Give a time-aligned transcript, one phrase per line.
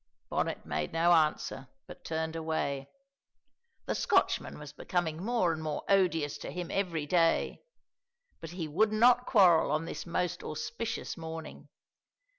[0.31, 2.89] Bonnet made no answer, but turned away.
[3.85, 7.61] The Scotchman was becoming more and more odious to him every day,
[8.39, 11.67] but he would not quarrel on this most auspicious morning.